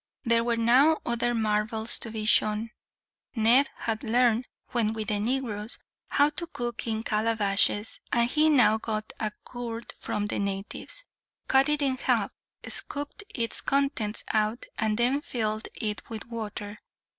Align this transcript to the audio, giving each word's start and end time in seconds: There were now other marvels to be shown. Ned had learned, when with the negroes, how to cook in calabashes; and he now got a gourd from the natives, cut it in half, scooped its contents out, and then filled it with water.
There 0.25 0.43
were 0.43 0.57
now 0.57 0.97
other 1.05 1.35
marvels 1.35 1.99
to 1.99 2.09
be 2.09 2.25
shown. 2.25 2.71
Ned 3.35 3.69
had 3.75 4.03
learned, 4.03 4.47
when 4.69 4.93
with 4.93 5.09
the 5.09 5.19
negroes, 5.19 5.77
how 6.07 6.31
to 6.31 6.47
cook 6.47 6.87
in 6.87 7.03
calabashes; 7.03 7.99
and 8.11 8.27
he 8.27 8.49
now 8.49 8.79
got 8.79 9.13
a 9.19 9.31
gourd 9.45 9.93
from 9.99 10.25
the 10.25 10.39
natives, 10.39 11.05
cut 11.47 11.69
it 11.69 11.83
in 11.83 11.97
half, 11.97 12.31
scooped 12.67 13.23
its 13.29 13.61
contents 13.61 14.23
out, 14.29 14.65
and 14.79 14.97
then 14.97 15.21
filled 15.21 15.67
it 15.79 16.09
with 16.09 16.25
water. 16.25 16.79